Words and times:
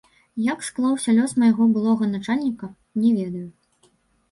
Як 0.45 0.63
склаўся 0.67 1.09
лёс 1.17 1.35
майго 1.43 1.63
былога 1.77 2.09
начальніка, 2.15 2.73
не 3.05 3.15
ведаю. 3.21 3.47